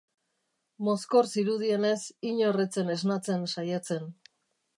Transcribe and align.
Mozkor 0.87 1.29
zirudienez, 1.33 1.99
inor 2.31 2.59
ez 2.65 2.69
zen 2.79 2.91
esnatzen 2.95 3.47
saiatzen. 3.55 4.11